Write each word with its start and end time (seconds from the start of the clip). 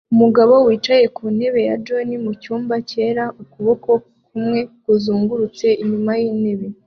Umugabo 0.13 0.53
wicaye 0.67 1.05
ku 1.15 1.23
ntebe 1.35 1.61
ya 1.69 1.75
john 1.85 2.09
mucyumba 2.25 2.75
cyera 2.89 3.23
ukuboko 3.41 3.91
kumwe 4.27 4.59
kuzungurutse 4.83 5.67
inyuma 5.83 6.11
yintebe 6.21 6.67